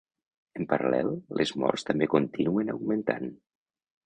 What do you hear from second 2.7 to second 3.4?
augmentant.